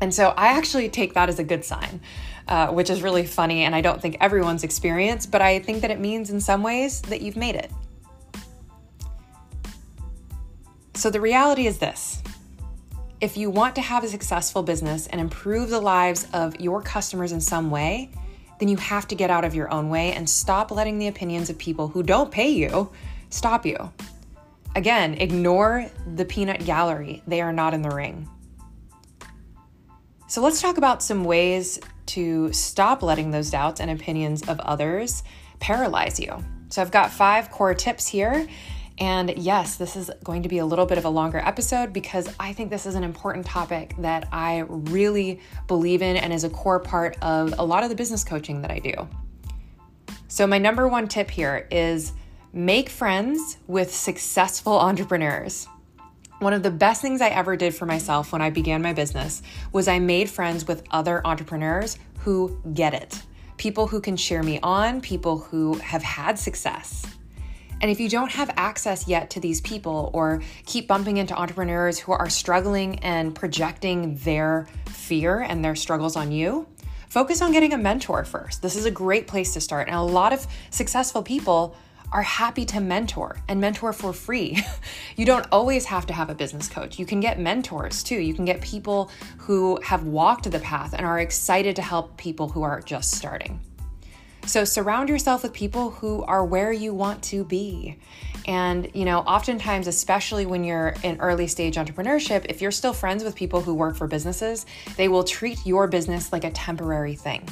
And 0.00 0.12
so 0.12 0.30
I 0.36 0.48
actually 0.48 0.88
take 0.88 1.14
that 1.14 1.28
as 1.28 1.38
a 1.38 1.44
good 1.44 1.64
sign, 1.64 2.00
uh, 2.48 2.68
which 2.68 2.90
is 2.90 3.02
really 3.02 3.24
funny. 3.24 3.62
And 3.62 3.74
I 3.74 3.80
don't 3.80 4.02
think 4.02 4.16
everyone's 4.20 4.64
experienced, 4.64 5.30
but 5.30 5.40
I 5.40 5.60
think 5.60 5.80
that 5.82 5.92
it 5.92 6.00
means 6.00 6.30
in 6.30 6.40
some 6.40 6.62
ways 6.62 7.00
that 7.02 7.20
you've 7.20 7.36
made 7.36 7.54
it. 7.54 7.70
So 10.94 11.10
the 11.10 11.20
reality 11.20 11.66
is 11.66 11.78
this 11.78 12.22
if 13.20 13.36
you 13.36 13.50
want 13.50 13.76
to 13.76 13.80
have 13.80 14.02
a 14.02 14.08
successful 14.08 14.62
business 14.62 15.06
and 15.06 15.20
improve 15.20 15.70
the 15.70 15.80
lives 15.80 16.26
of 16.32 16.60
your 16.60 16.82
customers 16.82 17.30
in 17.32 17.40
some 17.40 17.70
way, 17.70 18.10
then 18.58 18.68
you 18.68 18.76
have 18.76 19.06
to 19.08 19.14
get 19.14 19.30
out 19.30 19.44
of 19.44 19.54
your 19.54 19.72
own 19.72 19.88
way 19.88 20.12
and 20.12 20.28
stop 20.28 20.70
letting 20.70 20.98
the 20.98 21.06
opinions 21.06 21.48
of 21.48 21.56
people 21.56 21.88
who 21.88 22.02
don't 22.02 22.30
pay 22.30 22.50
you 22.50 22.90
stop 23.30 23.64
you. 23.64 23.92
Again, 24.74 25.14
ignore 25.14 25.86
the 26.14 26.24
peanut 26.24 26.64
gallery. 26.64 27.22
They 27.26 27.40
are 27.40 27.52
not 27.52 27.74
in 27.74 27.82
the 27.82 27.90
ring. 27.90 28.28
So 30.28 30.40
let's 30.40 30.60
talk 30.60 30.78
about 30.78 31.02
some 31.02 31.24
ways 31.24 31.78
to 32.06 32.52
stop 32.52 33.02
letting 33.02 33.30
those 33.30 33.50
doubts 33.50 33.80
and 33.80 33.90
opinions 33.90 34.42
of 34.48 34.58
others 34.60 35.22
paralyze 35.60 36.18
you. 36.18 36.42
So 36.70 36.80
I've 36.80 36.90
got 36.90 37.10
five 37.10 37.50
core 37.50 37.74
tips 37.74 38.08
here 38.08 38.46
and 38.98 39.34
yes, 39.36 39.76
this 39.76 39.96
is 39.96 40.10
going 40.22 40.42
to 40.42 40.48
be 40.48 40.58
a 40.58 40.66
little 40.66 40.86
bit 40.86 40.98
of 40.98 41.04
a 41.04 41.08
longer 41.08 41.38
episode 41.38 41.92
because 41.92 42.28
I 42.38 42.52
think 42.52 42.70
this 42.70 42.86
is 42.86 42.94
an 42.94 43.04
important 43.04 43.46
topic 43.46 43.94
that 43.98 44.28
I 44.32 44.64
really 44.68 45.40
believe 45.66 46.02
in 46.02 46.16
and 46.16 46.32
is 46.32 46.44
a 46.44 46.50
core 46.50 46.80
part 46.80 47.16
of 47.22 47.54
a 47.58 47.64
lot 47.64 47.82
of 47.82 47.88
the 47.88 47.96
business 47.96 48.22
coaching 48.22 48.62
that 48.62 48.70
I 48.70 48.78
do. 48.78 49.08
So, 50.28 50.46
my 50.46 50.58
number 50.58 50.88
one 50.88 51.08
tip 51.08 51.30
here 51.30 51.66
is 51.70 52.12
make 52.52 52.88
friends 52.88 53.56
with 53.66 53.94
successful 53.94 54.78
entrepreneurs. 54.78 55.68
One 56.38 56.52
of 56.52 56.62
the 56.62 56.70
best 56.70 57.00
things 57.00 57.20
I 57.20 57.28
ever 57.28 57.56
did 57.56 57.74
for 57.74 57.86
myself 57.86 58.32
when 58.32 58.42
I 58.42 58.50
began 58.50 58.82
my 58.82 58.92
business 58.92 59.42
was 59.72 59.88
I 59.88 59.98
made 60.00 60.28
friends 60.28 60.66
with 60.66 60.82
other 60.90 61.24
entrepreneurs 61.26 61.98
who 62.20 62.60
get 62.74 62.94
it. 62.94 63.22
People 63.56 63.86
who 63.86 64.00
can 64.00 64.16
cheer 64.16 64.42
me 64.42 64.58
on, 64.62 65.00
people 65.00 65.38
who 65.38 65.74
have 65.74 66.02
had 66.02 66.38
success. 66.38 67.06
And 67.82 67.90
if 67.90 67.98
you 67.98 68.08
don't 68.08 68.30
have 68.30 68.48
access 68.56 69.08
yet 69.08 69.28
to 69.30 69.40
these 69.40 69.60
people 69.60 70.10
or 70.14 70.40
keep 70.66 70.86
bumping 70.86 71.16
into 71.16 71.34
entrepreneurs 71.34 71.98
who 71.98 72.12
are 72.12 72.30
struggling 72.30 73.00
and 73.00 73.34
projecting 73.34 74.14
their 74.18 74.68
fear 74.86 75.40
and 75.40 75.64
their 75.64 75.74
struggles 75.74 76.14
on 76.14 76.30
you, 76.30 76.68
focus 77.08 77.42
on 77.42 77.50
getting 77.50 77.72
a 77.72 77.78
mentor 77.78 78.24
first. 78.24 78.62
This 78.62 78.76
is 78.76 78.84
a 78.84 78.90
great 78.90 79.26
place 79.26 79.52
to 79.54 79.60
start. 79.60 79.88
And 79.88 79.96
a 79.96 80.02
lot 80.02 80.32
of 80.32 80.46
successful 80.70 81.24
people 81.24 81.76
are 82.12 82.22
happy 82.22 82.64
to 82.66 82.78
mentor 82.78 83.38
and 83.48 83.60
mentor 83.60 83.92
for 83.92 84.12
free. 84.12 84.62
you 85.16 85.24
don't 85.24 85.46
always 85.50 85.86
have 85.86 86.06
to 86.06 86.12
have 86.12 86.30
a 86.30 86.34
business 86.36 86.68
coach. 86.68 87.00
You 87.00 87.06
can 87.06 87.18
get 87.18 87.40
mentors 87.40 88.04
too. 88.04 88.20
You 88.20 88.34
can 88.34 88.44
get 88.44 88.60
people 88.60 89.10
who 89.38 89.80
have 89.82 90.04
walked 90.04 90.48
the 90.48 90.60
path 90.60 90.94
and 90.94 91.04
are 91.04 91.18
excited 91.18 91.74
to 91.76 91.82
help 91.82 92.16
people 92.16 92.48
who 92.48 92.62
are 92.62 92.80
just 92.80 93.12
starting. 93.12 93.60
So 94.46 94.64
surround 94.64 95.08
yourself 95.08 95.42
with 95.42 95.52
people 95.52 95.90
who 95.90 96.22
are 96.24 96.44
where 96.44 96.72
you 96.72 96.92
want 96.92 97.22
to 97.24 97.44
be. 97.44 97.98
And, 98.46 98.90
you 98.92 99.04
know, 99.04 99.20
oftentimes, 99.20 99.86
especially 99.86 100.46
when 100.46 100.64
you're 100.64 100.94
in 101.04 101.20
early 101.20 101.46
stage 101.46 101.76
entrepreneurship, 101.76 102.46
if 102.48 102.60
you're 102.60 102.72
still 102.72 102.92
friends 102.92 103.22
with 103.22 103.36
people 103.36 103.60
who 103.60 103.72
work 103.72 103.96
for 103.96 104.08
businesses, 104.08 104.66
they 104.96 105.08
will 105.08 105.22
treat 105.22 105.64
your 105.64 105.86
business 105.86 106.32
like 106.32 106.42
a 106.42 106.50
temporary 106.50 107.14
thing. 107.14 107.48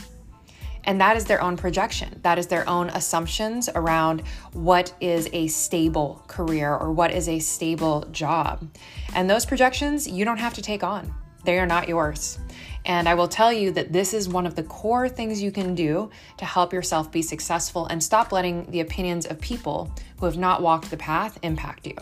And 0.85 1.01
that 1.01 1.17
is 1.17 1.27
their 1.27 1.41
own 1.43 1.57
projection. 1.57 2.19
That 2.23 2.39
is 2.39 2.47
their 2.49 2.69
own 2.69 2.89
assumptions 2.89 3.69
around 3.75 4.23
what 4.53 4.93
is 5.01 5.29
a 5.33 5.47
stable 5.47 6.25
career 6.27 6.75
or 6.75 6.91
what 6.93 7.13
is 7.13 7.29
a 7.29 7.39
stable 7.39 8.07
job. 8.11 8.67
And 9.15 9.29
those 9.29 9.47
projections 9.47 10.09
you 10.09 10.25
don't 10.25 10.39
have 10.39 10.55
to 10.55 10.63
take 10.63 10.83
on, 10.83 11.15
they 11.45 11.59
are 11.59 11.67
not 11.67 11.89
yours. 11.89 12.39
And 12.85 13.09
I 13.09 13.15
will 13.15 13.29
tell 13.29 13.53
you 13.53 13.71
that 13.73 13.93
this 13.93 14.15
is 14.15 14.29
one 14.29 14.47
of 14.47 14.55
the 14.55 14.63
core 14.63 15.09
things 15.09 15.43
you 15.43 15.53
can 15.53 15.75
do 15.75 16.11
to 16.39 16.45
help 16.45 16.73
yourself 16.73 17.13
be 17.13 17.23
successful 17.23 17.87
and 17.87 18.03
stop 18.03 18.33
letting 18.33 18.71
the 18.71 18.81
opinions 18.81 19.27
of 19.27 19.41
people 19.41 19.93
who 20.19 20.27
have 20.27 20.39
not 20.39 20.63
walked 20.63 20.91
the 20.91 20.97
path 20.97 21.39
impact 21.43 21.87
you. 21.87 21.97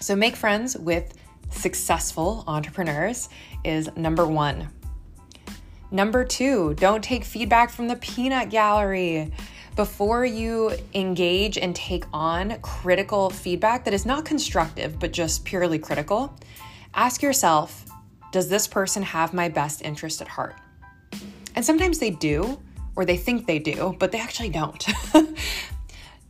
So, 0.00 0.16
make 0.16 0.34
friends 0.34 0.76
with 0.76 1.14
successful 1.50 2.44
entrepreneurs 2.46 3.28
is 3.64 3.88
number 3.96 4.26
one. 4.26 4.68
Number 5.92 6.24
two, 6.24 6.74
don't 6.74 7.04
take 7.04 7.24
feedback 7.24 7.70
from 7.70 7.86
the 7.86 7.96
peanut 7.96 8.50
gallery. 8.50 9.30
Before 9.76 10.24
you 10.24 10.72
engage 10.92 11.56
and 11.56 11.74
take 11.74 12.04
on 12.12 12.58
critical 12.62 13.30
feedback 13.30 13.84
that 13.84 13.94
is 13.94 14.04
not 14.04 14.24
constructive, 14.24 14.98
but 14.98 15.12
just 15.12 15.44
purely 15.44 15.78
critical, 15.78 16.34
ask 16.94 17.22
yourself 17.22 17.86
does 18.32 18.48
this 18.48 18.66
person 18.66 19.02
have 19.02 19.32
my 19.32 19.48
best 19.48 19.82
interest 19.82 20.20
at 20.20 20.26
heart? 20.26 20.56
And 21.54 21.64
sometimes 21.64 21.98
they 21.98 22.10
do, 22.10 22.58
or 22.96 23.04
they 23.04 23.16
think 23.16 23.46
they 23.46 23.58
do, 23.58 23.94
but 23.98 24.10
they 24.10 24.18
actually 24.18 24.48
don't. 24.48 24.84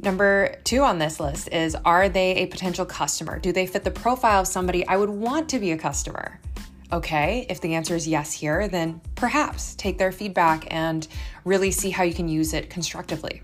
Number 0.00 0.56
two 0.64 0.82
on 0.82 0.98
this 0.98 1.20
list 1.20 1.48
is 1.52 1.76
Are 1.84 2.08
they 2.08 2.34
a 2.34 2.46
potential 2.46 2.84
customer? 2.84 3.38
Do 3.38 3.52
they 3.52 3.66
fit 3.66 3.84
the 3.84 3.90
profile 3.90 4.40
of 4.40 4.48
somebody 4.48 4.86
I 4.86 4.96
would 4.96 5.08
want 5.08 5.48
to 5.50 5.60
be 5.60 5.70
a 5.70 5.78
customer? 5.78 6.40
Okay, 6.92 7.46
if 7.48 7.60
the 7.60 7.74
answer 7.74 7.94
is 7.94 8.06
yes 8.06 8.32
here, 8.32 8.68
then 8.68 9.00
perhaps 9.14 9.76
take 9.76 9.96
their 9.96 10.12
feedback 10.12 10.66
and 10.74 11.06
really 11.44 11.70
see 11.70 11.90
how 11.90 12.02
you 12.02 12.12
can 12.12 12.28
use 12.28 12.52
it 12.52 12.68
constructively. 12.68 13.42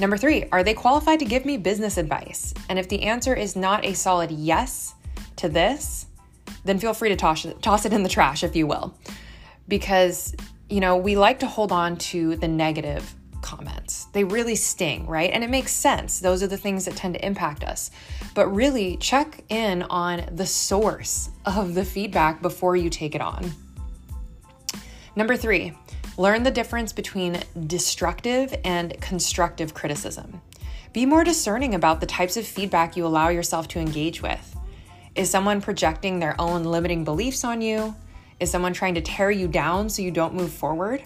Number 0.00 0.16
three, 0.16 0.44
are 0.52 0.62
they 0.62 0.74
qualified 0.74 1.18
to 1.18 1.24
give 1.24 1.44
me 1.44 1.56
business 1.56 1.98
advice? 1.98 2.54
And 2.68 2.78
if 2.78 2.88
the 2.88 3.02
answer 3.02 3.34
is 3.34 3.56
not 3.56 3.84
a 3.84 3.94
solid 3.94 4.30
yes 4.30 4.94
to 5.36 5.48
this, 5.48 6.06
then 6.64 6.78
feel 6.78 6.94
free 6.94 7.08
to 7.08 7.16
toss 7.16 7.44
it, 7.44 7.60
toss 7.62 7.84
it 7.84 7.92
in 7.92 8.02
the 8.02 8.08
trash, 8.08 8.42
if 8.42 8.56
you 8.56 8.66
will. 8.66 8.94
Because, 9.66 10.34
you 10.68 10.80
know, 10.80 10.96
we 10.96 11.16
like 11.16 11.40
to 11.40 11.46
hold 11.46 11.72
on 11.72 11.96
to 11.96 12.36
the 12.36 12.48
negative 12.48 13.14
comments. 13.42 14.06
They 14.12 14.24
really 14.24 14.54
sting, 14.54 15.06
right? 15.06 15.30
And 15.32 15.44
it 15.44 15.50
makes 15.50 15.72
sense. 15.72 16.20
Those 16.20 16.42
are 16.42 16.46
the 16.46 16.56
things 16.56 16.84
that 16.84 16.96
tend 16.96 17.14
to 17.14 17.24
impact 17.24 17.64
us. 17.64 17.90
But 18.34 18.48
really, 18.48 18.96
check 18.98 19.42
in 19.48 19.82
on 19.84 20.28
the 20.32 20.46
source 20.46 21.30
of 21.44 21.74
the 21.74 21.84
feedback 21.84 22.42
before 22.42 22.76
you 22.76 22.90
take 22.90 23.14
it 23.14 23.20
on. 23.20 23.52
Number 25.16 25.36
three, 25.36 25.72
learn 26.16 26.42
the 26.42 26.50
difference 26.50 26.92
between 26.92 27.42
destructive 27.66 28.54
and 28.64 29.00
constructive 29.00 29.74
criticism. 29.74 30.40
Be 30.92 31.06
more 31.06 31.24
discerning 31.24 31.74
about 31.74 32.00
the 32.00 32.06
types 32.06 32.36
of 32.36 32.46
feedback 32.46 32.96
you 32.96 33.06
allow 33.06 33.28
yourself 33.28 33.68
to 33.68 33.78
engage 33.78 34.22
with. 34.22 34.57
Is 35.18 35.28
someone 35.28 35.60
projecting 35.60 36.20
their 36.20 36.40
own 36.40 36.62
limiting 36.62 37.02
beliefs 37.02 37.42
on 37.42 37.60
you? 37.60 37.92
Is 38.38 38.52
someone 38.52 38.72
trying 38.72 38.94
to 38.94 39.00
tear 39.00 39.32
you 39.32 39.48
down 39.48 39.88
so 39.88 40.00
you 40.00 40.12
don't 40.12 40.32
move 40.32 40.52
forward? 40.52 41.02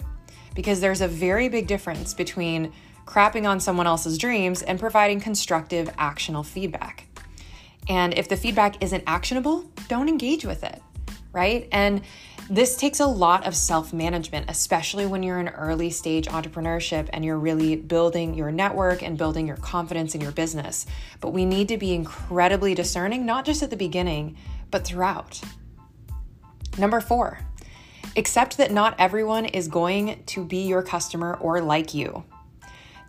Because 0.53 0.79
there's 0.79 1.01
a 1.01 1.07
very 1.07 1.49
big 1.49 1.65
difference 1.65 2.13
between 2.13 2.71
crapping 3.07 3.49
on 3.49 3.59
someone 3.59 3.87
else's 3.87 4.19
dreams 4.19 4.61
and 4.61 4.79
providing 4.79 5.19
constructive, 5.19 5.89
actionable 5.97 6.43
feedback. 6.43 7.07
And 7.89 8.13
if 8.13 8.29
the 8.29 8.37
feedback 8.37 8.83
isn't 8.83 9.03
actionable, 9.07 9.65
don't 9.87 10.07
engage 10.07 10.45
with 10.45 10.63
it, 10.63 10.79
right? 11.31 11.67
And 11.71 12.03
this 12.49 12.75
takes 12.75 12.99
a 12.99 13.07
lot 13.07 13.47
of 13.47 13.55
self 13.55 13.93
management, 13.93 14.49
especially 14.49 15.05
when 15.05 15.23
you're 15.23 15.39
in 15.39 15.47
early 15.49 15.89
stage 15.89 16.27
entrepreneurship 16.27 17.09
and 17.13 17.23
you're 17.23 17.39
really 17.39 17.75
building 17.75 18.33
your 18.33 18.51
network 18.51 19.01
and 19.01 19.17
building 19.17 19.47
your 19.47 19.57
confidence 19.57 20.13
in 20.13 20.21
your 20.21 20.31
business. 20.31 20.85
But 21.21 21.31
we 21.31 21.45
need 21.45 21.69
to 21.69 21.77
be 21.77 21.93
incredibly 21.93 22.75
discerning, 22.75 23.25
not 23.25 23.45
just 23.45 23.63
at 23.63 23.69
the 23.69 23.77
beginning, 23.77 24.35
but 24.71 24.85
throughout. 24.85 25.41
Number 26.77 26.99
four, 26.99 27.39
accept 28.17 28.57
that 28.57 28.71
not 28.71 28.95
everyone 28.99 29.45
is 29.45 29.67
going 29.67 30.23
to 30.25 30.43
be 30.43 30.67
your 30.67 30.83
customer 30.83 31.35
or 31.35 31.61
like 31.61 31.93
you. 31.93 32.23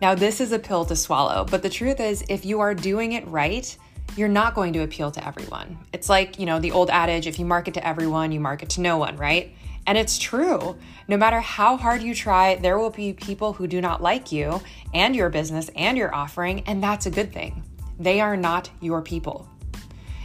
Now, 0.01 0.13
this 0.13 0.39
is 0.39 0.51
a 0.51 0.59
pill 0.59 0.85
to 0.85 0.95
swallow, 0.95 1.45
but 1.49 1.61
the 1.61 1.69
truth 1.69 1.99
is, 1.99 2.23
if 2.29 2.45
you 2.45 2.59
are 2.59 2.75
doing 2.75 3.13
it 3.13 3.27
right, 3.27 3.77
you're 4.15 4.27
not 4.27 4.55
going 4.55 4.73
to 4.73 4.79
appeal 4.79 5.11
to 5.11 5.27
everyone. 5.27 5.77
It's 5.91 6.09
like, 6.09 6.39
you 6.39 6.45
know, 6.45 6.59
the 6.59 6.71
old 6.71 6.89
adage 6.89 7.27
if 7.27 7.37
you 7.37 7.45
market 7.45 7.73
to 7.73 7.85
everyone, 7.85 8.31
you 8.31 8.39
market 8.39 8.69
to 8.71 8.81
no 8.81 8.97
one, 8.97 9.17
right? 9.17 9.53
And 9.87 9.97
it's 9.97 10.17
true. 10.17 10.77
No 11.07 11.17
matter 11.17 11.39
how 11.39 11.77
hard 11.77 12.01
you 12.01 12.15
try, 12.15 12.55
there 12.55 12.79
will 12.79 12.89
be 12.89 13.13
people 13.13 13.53
who 13.53 13.67
do 13.67 13.81
not 13.81 14.01
like 14.01 14.31
you 14.31 14.61
and 14.93 15.15
your 15.15 15.29
business 15.29 15.69
and 15.75 15.97
your 15.97 16.13
offering, 16.13 16.61
and 16.61 16.81
that's 16.81 17.05
a 17.05 17.11
good 17.11 17.31
thing. 17.31 17.63
They 17.99 18.19
are 18.19 18.35
not 18.35 18.69
your 18.81 19.01
people. 19.01 19.47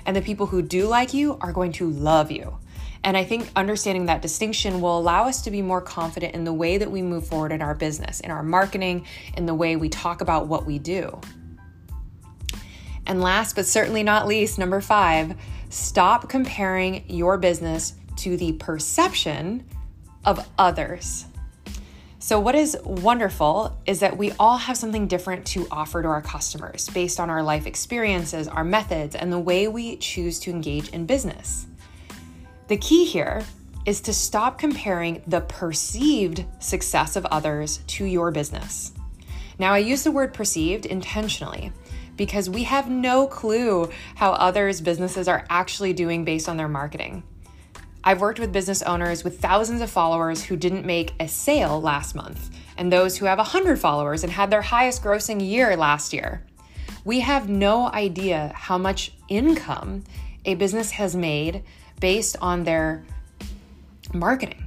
And 0.06 0.16
the 0.16 0.22
people 0.22 0.46
who 0.46 0.62
do 0.62 0.86
like 0.86 1.12
you 1.12 1.36
are 1.40 1.52
going 1.52 1.72
to 1.72 1.90
love 1.90 2.30
you. 2.30 2.58
And 3.02 3.16
I 3.16 3.24
think 3.24 3.50
understanding 3.56 4.06
that 4.06 4.22
distinction 4.22 4.80
will 4.80 4.98
allow 4.98 5.26
us 5.26 5.42
to 5.42 5.50
be 5.50 5.62
more 5.62 5.80
confident 5.80 6.34
in 6.34 6.44
the 6.44 6.52
way 6.52 6.78
that 6.78 6.90
we 6.90 7.02
move 7.02 7.26
forward 7.26 7.52
in 7.52 7.62
our 7.62 7.74
business, 7.74 8.20
in 8.20 8.30
our 8.30 8.42
marketing, 8.42 9.06
in 9.36 9.46
the 9.46 9.54
way 9.54 9.76
we 9.76 9.88
talk 9.88 10.20
about 10.20 10.48
what 10.48 10.66
we 10.66 10.78
do. 10.78 11.18
And 13.06 13.20
last 13.20 13.56
but 13.56 13.66
certainly 13.66 14.02
not 14.02 14.26
least, 14.26 14.58
number 14.58 14.80
five, 14.80 15.34
stop 15.68 16.28
comparing 16.28 17.04
your 17.08 17.38
business 17.38 17.94
to 18.16 18.36
the 18.36 18.52
perception 18.52 19.64
of 20.24 20.46
others. 20.58 21.26
So, 22.22 22.38
what 22.38 22.54
is 22.54 22.76
wonderful 22.84 23.78
is 23.86 24.00
that 24.00 24.18
we 24.18 24.32
all 24.32 24.58
have 24.58 24.76
something 24.76 25.06
different 25.06 25.46
to 25.46 25.66
offer 25.70 26.02
to 26.02 26.08
our 26.08 26.20
customers 26.20 26.88
based 26.90 27.18
on 27.18 27.30
our 27.30 27.42
life 27.42 27.66
experiences, 27.66 28.46
our 28.46 28.62
methods, 28.62 29.16
and 29.16 29.32
the 29.32 29.38
way 29.38 29.68
we 29.68 29.96
choose 29.96 30.38
to 30.40 30.50
engage 30.50 30.90
in 30.90 31.06
business. 31.06 31.66
The 32.68 32.76
key 32.76 33.06
here 33.06 33.42
is 33.86 34.02
to 34.02 34.12
stop 34.12 34.58
comparing 34.58 35.22
the 35.26 35.40
perceived 35.40 36.44
success 36.58 37.16
of 37.16 37.24
others 37.26 37.78
to 37.86 38.04
your 38.04 38.30
business. 38.30 38.92
Now, 39.58 39.72
I 39.72 39.78
use 39.78 40.04
the 40.04 40.12
word 40.12 40.34
perceived 40.34 40.86
intentionally 40.86 41.72
because 42.20 42.50
we 42.50 42.64
have 42.64 42.90
no 42.90 43.26
clue 43.26 43.88
how 44.16 44.32
others' 44.32 44.82
businesses 44.82 45.26
are 45.26 45.46
actually 45.48 45.94
doing 45.94 46.22
based 46.22 46.50
on 46.50 46.58
their 46.58 46.68
marketing. 46.68 47.22
I've 48.04 48.20
worked 48.20 48.38
with 48.38 48.52
business 48.52 48.82
owners 48.82 49.24
with 49.24 49.40
thousands 49.40 49.80
of 49.80 49.88
followers 49.88 50.44
who 50.44 50.54
didn't 50.54 50.84
make 50.84 51.14
a 51.18 51.26
sale 51.26 51.80
last 51.80 52.14
month, 52.14 52.54
and 52.76 52.92
those 52.92 53.16
who 53.16 53.24
have 53.24 53.38
100 53.38 53.78
followers 53.78 54.22
and 54.22 54.30
had 54.30 54.50
their 54.50 54.60
highest 54.60 55.02
grossing 55.02 55.40
year 55.40 55.74
last 55.78 56.12
year. 56.12 56.44
We 57.06 57.20
have 57.20 57.48
no 57.48 57.86
idea 57.86 58.52
how 58.54 58.76
much 58.76 59.14
income 59.30 60.04
a 60.44 60.56
business 60.56 60.90
has 60.90 61.16
made 61.16 61.62
based 62.00 62.36
on 62.42 62.64
their 62.64 63.02
marketing. 64.12 64.66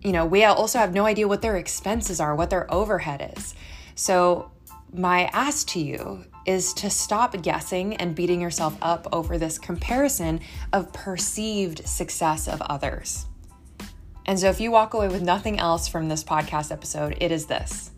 You 0.00 0.12
know, 0.12 0.26
we 0.26 0.44
also 0.44 0.78
have 0.78 0.94
no 0.94 1.06
idea 1.06 1.26
what 1.26 1.42
their 1.42 1.56
expenses 1.56 2.20
are, 2.20 2.36
what 2.36 2.50
their 2.50 2.72
overhead 2.72 3.34
is. 3.36 3.56
So, 3.96 4.52
my 4.92 5.24
ask 5.32 5.66
to 5.70 5.80
you 5.80 6.24
is 6.46 6.72
to 6.74 6.90
stop 6.90 7.40
guessing 7.42 7.96
and 7.96 8.14
beating 8.14 8.40
yourself 8.40 8.76
up 8.82 9.06
over 9.12 9.38
this 9.38 9.58
comparison 9.58 10.40
of 10.72 10.92
perceived 10.92 11.86
success 11.86 12.48
of 12.48 12.60
others. 12.62 13.26
And 14.26 14.38
so, 14.38 14.48
if 14.48 14.60
you 14.60 14.70
walk 14.70 14.94
away 14.94 15.08
with 15.08 15.22
nothing 15.22 15.58
else 15.58 15.86
from 15.86 16.08
this 16.08 16.24
podcast 16.24 16.72
episode, 16.72 17.16
it 17.20 17.30
is 17.30 17.46
this. 17.46 17.90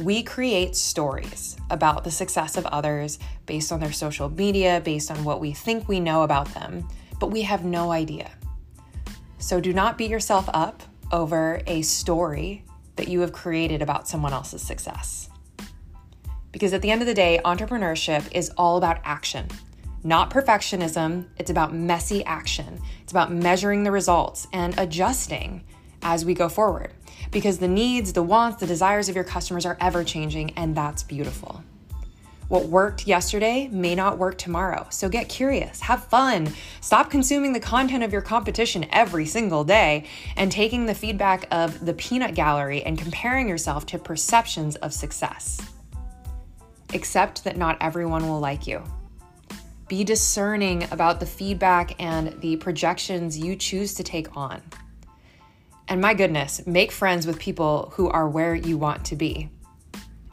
We 0.00 0.22
create 0.22 0.76
stories 0.76 1.56
about 1.70 2.04
the 2.04 2.10
success 2.10 2.58
of 2.58 2.66
others 2.66 3.18
based 3.46 3.72
on 3.72 3.80
their 3.80 3.92
social 3.92 4.28
media, 4.28 4.82
based 4.84 5.10
on 5.10 5.24
what 5.24 5.40
we 5.40 5.52
think 5.52 5.88
we 5.88 6.00
know 6.00 6.22
about 6.22 6.52
them, 6.52 6.86
but 7.18 7.30
we 7.30 7.42
have 7.42 7.64
no 7.64 7.92
idea. 7.92 8.30
So, 9.38 9.60
do 9.60 9.72
not 9.72 9.96
beat 9.96 10.10
yourself 10.10 10.50
up 10.52 10.82
over 11.12 11.62
a 11.66 11.80
story 11.82 12.64
that 12.96 13.08
you 13.08 13.20
have 13.20 13.32
created 13.32 13.80
about 13.80 14.08
someone 14.08 14.32
else's 14.32 14.62
success. 14.62 15.25
Because 16.56 16.72
at 16.72 16.80
the 16.80 16.90
end 16.90 17.02
of 17.02 17.06
the 17.06 17.12
day, 17.12 17.38
entrepreneurship 17.44 18.26
is 18.32 18.48
all 18.56 18.78
about 18.78 18.98
action, 19.04 19.46
not 20.02 20.30
perfectionism. 20.30 21.26
It's 21.36 21.50
about 21.50 21.74
messy 21.74 22.24
action. 22.24 22.80
It's 23.02 23.12
about 23.12 23.30
measuring 23.30 23.84
the 23.84 23.90
results 23.90 24.48
and 24.54 24.72
adjusting 24.78 25.64
as 26.00 26.24
we 26.24 26.32
go 26.32 26.48
forward. 26.48 26.94
Because 27.30 27.58
the 27.58 27.68
needs, 27.68 28.14
the 28.14 28.22
wants, 28.22 28.58
the 28.58 28.66
desires 28.66 29.10
of 29.10 29.14
your 29.14 29.22
customers 29.22 29.66
are 29.66 29.76
ever 29.82 30.02
changing, 30.02 30.52
and 30.52 30.74
that's 30.74 31.02
beautiful. 31.02 31.62
What 32.48 32.68
worked 32.68 33.06
yesterday 33.06 33.68
may 33.70 33.94
not 33.94 34.16
work 34.16 34.38
tomorrow. 34.38 34.86
So 34.88 35.10
get 35.10 35.28
curious, 35.28 35.80
have 35.80 36.04
fun, 36.04 36.50
stop 36.80 37.10
consuming 37.10 37.52
the 37.52 37.60
content 37.60 38.02
of 38.02 38.14
your 38.14 38.22
competition 38.22 38.86
every 38.92 39.26
single 39.26 39.62
day, 39.62 40.06
and 40.36 40.50
taking 40.50 40.86
the 40.86 40.94
feedback 40.94 41.48
of 41.50 41.84
the 41.84 41.92
peanut 41.92 42.34
gallery 42.34 42.82
and 42.82 42.96
comparing 42.96 43.46
yourself 43.46 43.84
to 43.86 43.98
perceptions 43.98 44.76
of 44.76 44.94
success. 44.94 45.60
Accept 46.94 47.44
that 47.44 47.56
not 47.56 47.76
everyone 47.80 48.28
will 48.28 48.40
like 48.40 48.66
you. 48.66 48.82
Be 49.88 50.04
discerning 50.04 50.86
about 50.90 51.20
the 51.20 51.26
feedback 51.26 52.00
and 52.00 52.40
the 52.40 52.56
projections 52.56 53.38
you 53.38 53.56
choose 53.56 53.94
to 53.94 54.02
take 54.02 54.36
on. 54.36 54.62
And 55.88 56.00
my 56.00 56.14
goodness, 56.14 56.66
make 56.66 56.90
friends 56.90 57.26
with 57.26 57.38
people 57.38 57.92
who 57.94 58.08
are 58.08 58.28
where 58.28 58.54
you 58.54 58.76
want 58.76 59.04
to 59.06 59.16
be 59.16 59.48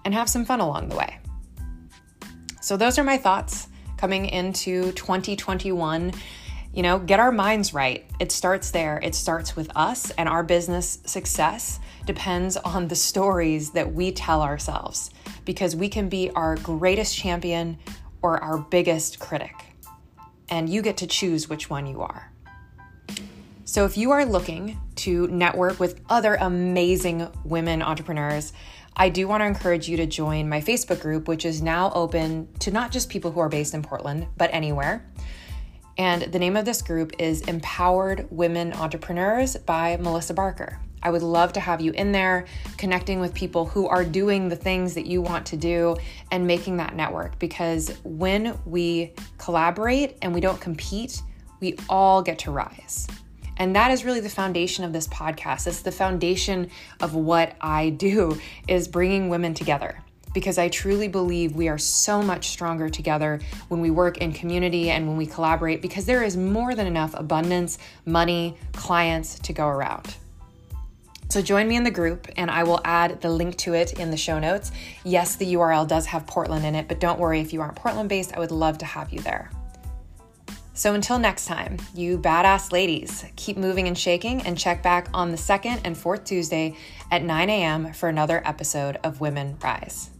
and 0.04 0.14
have 0.14 0.28
some 0.28 0.46
fun 0.46 0.60
along 0.60 0.90
the 0.90 0.96
way. 0.96 1.20
So, 2.62 2.78
those 2.78 2.98
are 2.98 3.04
my 3.04 3.18
thoughts 3.18 3.68
coming 3.98 4.26
into 4.26 4.92
2021. 4.94 6.14
You 6.74 6.82
know, 6.82 6.98
get 6.98 7.20
our 7.20 7.32
minds 7.32 7.74
right. 7.74 8.06
It 8.20 8.32
starts 8.32 8.72
there. 8.72 9.00
It 9.04 9.14
starts 9.14 9.56
with 9.56 9.70
us, 9.76 10.10
and 10.12 10.28
our 10.28 10.44
business 10.44 11.00
success 11.06 11.80
depends 12.06 12.58
on 12.58 12.88
the 12.88 12.96
stories 12.96 13.72
that 13.72 13.94
we 13.94 14.12
tell 14.12 14.42
ourselves 14.42 15.12
because 15.46 15.76
we 15.76 15.90
can 15.90 16.10
be 16.10 16.30
our 16.32 16.56
greatest 16.58 17.16
champion 17.16 17.78
or 18.22 18.42
our 18.44 18.58
biggest 18.58 19.20
critic. 19.20 19.54
And 20.50 20.70
you 20.70 20.82
get 20.82 20.98
to 20.98 21.08
choose 21.08 21.50
which 21.50 21.70
one 21.70 21.86
you 21.86 22.02
are. 22.02 22.32
So, 23.66 23.86
if 23.86 23.98
you 23.98 24.12
are 24.12 24.26
looking 24.26 24.80
to 24.98 25.28
network 25.28 25.80
with 25.80 26.00
other 26.10 26.36
amazing 26.36 27.28
women 27.44 27.82
entrepreneurs, 27.82 28.54
I 28.96 29.10
do 29.10 29.28
want 29.28 29.42
to 29.42 29.48
encourage 29.48 29.90
you 29.90 29.98
to 29.98 30.06
join 30.06 30.48
my 30.48 30.62
Facebook 30.62 31.02
group, 31.02 31.28
which 31.28 31.46
is 31.46 31.62
now 31.62 31.92
open 31.96 32.50
to 32.60 32.70
not 32.70 32.92
just 32.92 33.10
people 33.10 33.32
who 33.32 33.40
are 33.40 33.50
based 33.50 33.74
in 33.74 33.82
Portland, 33.82 34.28
but 34.38 34.54
anywhere. 34.54 35.10
And 35.98 36.24
the 36.24 36.40
name 36.40 36.56
of 36.56 36.66
this 36.66 36.82
group 36.82 37.14
is 37.20 37.42
Empowered 37.42 38.28
Women 38.30 38.74
Entrepreneurs 38.74 39.56
by 39.58 39.98
Melissa 39.98 40.34
Barker. 40.34 40.80
I 41.04 41.12
would 41.12 41.22
love 41.22 41.54
to 41.54 41.60
have 41.60 41.82
you 41.82 41.92
in 41.92 42.12
there 42.12 42.46
connecting 42.78 43.20
with 43.20 43.34
people 43.34 43.66
who 43.66 43.88
are 43.88 44.04
doing 44.04 44.50
the 44.50 44.56
things 44.56 44.96
that 44.96 45.06
you 45.06 45.22
want 45.22 45.46
to 45.48 45.58
do 45.58 45.96
and 46.32 46.48
making 46.48 46.78
that 46.78 46.96
network 46.96 47.38
because 47.38 47.90
when 48.04 48.58
we 48.66 49.14
collaborate 49.38 50.18
and 50.22 50.34
we 50.34 50.42
don't 50.42 50.60
compete, 50.60 51.22
we 51.60 51.76
all 51.90 52.22
get 52.22 52.40
to 52.40 52.52
rise. 52.52 53.08
And 53.58 53.76
that 53.76 53.92
is 53.92 54.04
really 54.04 54.22
the 54.22 54.30
foundation 54.30 54.84
of 54.84 54.94
this 54.94 55.08
podcast. 55.10 55.68
It's 55.68 55.82
the 55.82 55.92
foundation 55.92 56.70
of 57.02 57.14
what 57.14 57.56
I 57.62 57.92
do 57.92 58.40
is 58.68 58.88
bringing 58.88 59.30
women 59.30 59.54
together 59.54 60.02
because 60.34 60.58
I 60.58 60.70
truly 60.70 61.08
believe 61.08 61.56
we 61.56 61.68
are 61.68 61.78
so 61.78 62.22
much 62.22 62.50
stronger 62.50 62.90
together 62.90 63.40
when 63.68 63.80
we 63.80 63.92
work 63.92 64.18
in 64.18 64.34
community 64.34 64.90
and 64.90 65.08
when 65.08 65.18
we 65.18 65.28
collaborate 65.28 65.82
because 65.82 66.06
there 66.06 66.24
is 66.24 66.36
more 66.36 66.74
than 66.74 66.88
enough 66.88 67.14
abundance, 67.14 67.78
money, 68.06 68.58
clients 68.74 69.38
to 69.40 69.54
go 69.54 69.68
around. 69.68 70.16
So 71.34 71.42
join 71.42 71.68
me 71.68 71.78
in 71.78 71.84
the 71.84 71.90
group 71.90 72.28
and 72.38 72.52
I 72.52 72.62
will 72.62 72.80
add 72.86 73.20
the 73.20 73.30
link 73.32 73.58
to 73.58 73.74
it 73.74 73.94
in 73.94 74.12
the 74.12 74.18
show 74.18 74.38
notes. 74.38 74.72
Yes, 75.04 75.36
the 75.36 75.56
URL 75.56 75.88
does 75.88 76.06
have 76.06 76.28
Portland 76.28 76.64
in 76.64 76.76
it, 76.76 76.88
but 76.88 77.00
don't 77.00 77.20
worry 77.20 77.42
if 77.42 77.52
you 77.52 77.60
aren't 77.60 77.76
Portland 77.76 78.08
based, 78.08 78.36
I 78.36 78.40
would 78.40 78.52
love 78.52 78.78
to 78.78 78.86
have 78.86 79.12
you 79.12 79.18
there. 79.18 79.50
So 80.76 80.94
until 80.94 81.18
next 81.18 81.48
time, 81.48 81.78
you 81.96 82.20
badass 82.20 82.72
ladies, 82.72 83.26
keep 83.36 83.58
moving 83.58 83.88
and 83.88 83.98
shaking 83.98 84.42
and 84.42 84.56
check 84.56 84.84
back 84.84 85.08
on 85.12 85.32
the 85.32 85.38
second 85.38 85.82
and 85.84 85.98
fourth 85.98 86.24
Tuesday 86.24 86.78
at 87.10 87.24
9 87.24 87.50
a.m. 87.50 87.94
for 87.94 88.10
another 88.10 88.44
episode 88.46 89.00
of 89.04 89.20
Women 89.20 89.58
Rise. 89.64 90.13